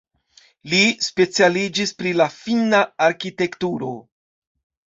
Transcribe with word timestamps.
Li 0.71 0.79
specialiĝis 1.07 1.93
pri 1.99 2.13
la 2.21 2.29
finna 2.39 2.81
arkitekturo. 3.09 3.93